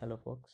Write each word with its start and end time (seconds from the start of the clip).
Hello 0.00 0.16
focus. 0.24 0.50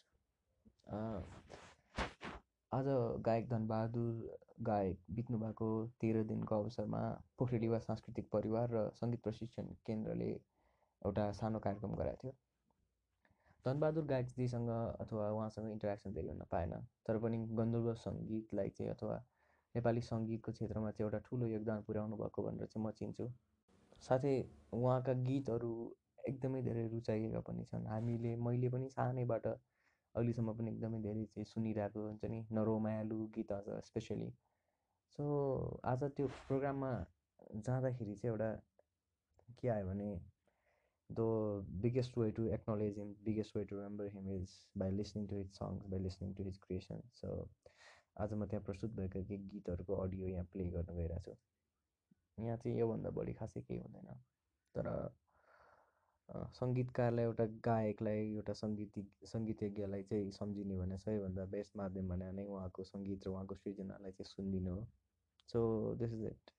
आज 2.72 2.86
गायक 3.24 3.48
धनबहादुर 3.48 4.36
गायक 4.66 4.98
बित्नु 5.14 5.38
भएको 5.38 5.66
तेह्र 6.00 6.22
दिनको 6.28 6.54
अवसरमा 6.54 7.00
पोखरेलीवा 7.38 7.78
सांस्कृतिक 7.78 8.30
परिवार 8.32 8.70
र 8.74 8.84
सङ्गीत 9.00 9.22
प्रशिक्षण 9.22 9.66
केन्द्रले 9.86 10.28
एउटा 10.28 11.26
सानो 11.40 11.58
कार्यक्रम 11.66 11.94
गराएको 11.96 12.20
थियो। 12.22 12.32
धनबहादुर 13.64 14.04
गायकजीसँग 14.12 14.70
अथवा 14.70 15.30
उहाँसँग 15.30 15.70
इन्टरेक्सन 15.72 16.14
धेरै 16.14 16.28
हुन 16.28 16.42
पाएन 16.52 16.72
तर 17.06 17.18
पनि 17.24 17.38
गन्धर्व 17.58 17.92
सङ्गीतलाई 18.04 18.68
चाहिँ 18.78 18.92
अथवा 18.92 19.18
नेपाली 19.74 20.02
सङ्गीतको 20.08 20.52
क्षेत्रमा 20.52 20.90
चाहिँ 20.90 21.06
एउटा 21.06 21.20
ठुलो 21.28 21.46
योगदान 21.48 21.82
पुर्याउनु 21.90 22.16
भएको 22.22 22.46
भनेर 22.48 22.72
चाहिँ 22.72 22.86
म 22.86 22.90
चिन्छु। 23.02 23.28
साथै 24.08 24.34
उहाँका 24.72 25.12
गीतहरू 25.28 25.74
एकदमै 26.24 26.62
धेरै 26.62 26.86
रुचाइएका 26.88 27.40
पनि 27.48 27.64
छन्। 27.70 27.86
हामीले 27.86 28.34
मैले 28.46 28.68
पनि 28.74 28.88
सानैबाट 28.90 29.46
अहिलेसम्म 29.46 30.52
पनि 30.58 30.70
एकदमै 30.70 31.00
धेरै 31.02 31.24
चाहिँ 31.32 31.46
सुनिरहेको 31.52 32.06
हुन्छ 32.06 32.30
नि 32.34 32.40
नरो 32.58 32.78
मायालु 32.84 33.18
गीतहरू 33.34 33.80
स्पेसली 33.88 34.30
सो 35.18 35.24
आज 35.84 36.04
त्यो 36.16 36.26
प्रोग्राममा 36.46 36.92
जाँदाखेरि 37.56 38.14
चाहिँ 38.16 38.32
एउटा 38.32 38.50
के 39.60 39.68
आयो 39.68 39.86
भने 39.86 40.10
the 41.10 41.20
biggest 41.82 42.18
way 42.18 42.30
to 42.30 42.46
acknowledge 42.56 42.98
him 42.98 43.10
biggest 43.24 43.56
way 43.56 43.64
to 43.64 43.76
remember 43.76 44.06
him 44.14 44.30
is 44.36 44.54
by 44.78 44.90
listening 44.90 45.26
to 45.28 45.36
his 45.36 45.50
songs 45.58 45.86
by 45.86 46.00
listening 46.00 46.32
to 46.34 46.44
his 46.44 46.58
creation 46.58 47.02
so 47.20 47.32
आज 48.22 48.32
म 48.32 48.46
त्यहाँ 48.46 48.64
प्रस्तुत 48.64 48.94
भएका 48.96 49.20
केही 49.22 49.38
गीतहरूको 49.48 49.94
अडियो 50.02 50.28
यहाँ 50.28 50.44
प्ले 50.52 50.64
गर्न 50.70 50.96
गइरहेको 50.96 51.34
छु 51.34 52.42
यहाँ 52.44 52.56
चाहिँ 52.56 52.78
योभन्दा 52.78 53.10
बढी 53.18 53.32
खासै 53.34 53.60
केही 53.60 53.80
हुँदैन। 53.80 54.22
तर 54.74 54.88
सङ्गीतकारलाई 56.30 57.24
एउटा 57.24 57.44
गायकलाई 57.64 58.20
एउटा 58.36 58.52
सङ्गीतिक 58.52 59.06
सङ्गीतज्ञलाई 59.32 60.02
चाहिँ 60.02 60.30
सम्झिने 60.32 60.76
भने 60.76 60.98
सबैभन्दा 60.98 61.44
बेस्ट 61.54 61.76
माध्यम 61.76 62.08
भने 62.08 62.30
नै 62.32 62.44
उहाँको 62.44 62.84
सङ्गीत 62.84 63.26
र 63.26 63.30
उहाँको 63.30 63.54
सृजनालाई 63.54 64.12
चाहिँ 64.12 64.30
सुनिदिनु 64.30 64.74
हो। 64.74 64.86
So 65.48 65.60
this 66.00 66.12
is 66.12 66.24
it 66.26 66.50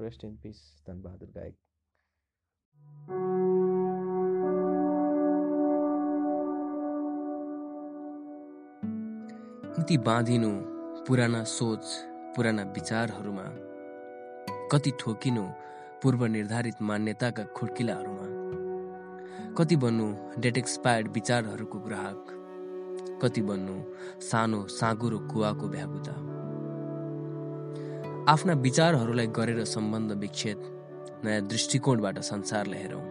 rest 0.00 0.24
in 0.24 0.36
peace 0.42 0.58
Dhanbahadur 0.86 1.30
गायक। 1.38 1.56
कति 9.78 9.96
बाँधिनु 9.98 10.52
पुराना 11.08 11.42
सोच 11.56 11.84
पुराना 12.36 12.62
विचारहरूमा 12.76 13.46
कति 14.72 14.90
ठोकिनु 15.00 15.44
पूर्व 16.02 16.24
निर्धारित 16.26 16.82
मान्यताका 16.82 17.44
खुड्किलाहरूमा 17.56 18.25
कति 19.58 19.76
बन्नु 19.76 20.06
डेट 20.40 20.56
एक्सपायर्ड 20.58 21.06
विचारहरूको 21.12 21.78
ग्राहक? 21.78 22.24
कति 23.22 23.42
बन्नु 23.42 23.76
सानो 24.20 24.60
साँगुरो 24.68 25.18
कुवाको 25.32 25.68
भ्यागुता 25.68 26.12
आफ्ना 28.32 28.52
विचारहरूलाई 28.66 29.26
गरेर 29.38 29.64
सम्बन्ध 29.64 30.12
विच्छेद 30.20 30.60
नयाँ 31.24 31.46
दृष्टिकोणबाट 31.48 32.18
संसारलाई 32.30 32.80
हेरौँ 32.80 33.04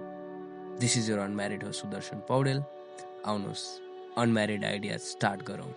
दिस 0.79 0.97
इज 0.97 1.09
यर 1.11 1.19
अनम्यारिड 1.19 1.63
हो 1.63 1.71
सुदर्शन 1.71 2.17
पौडेल 2.29 2.59
आउनुहोस् 3.25 3.65
अनम्यारिड 4.17 4.65
आइडिया 4.65 4.97
स्टार्ट 5.07 5.41
गरौँ। 5.49 5.73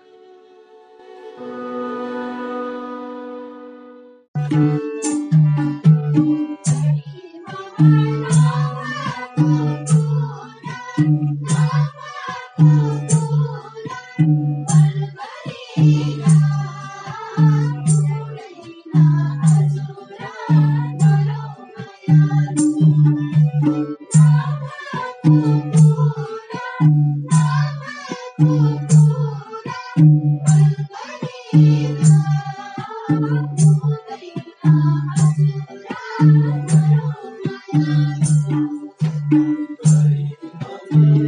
Thank 40.90 41.16
you. 41.18 41.27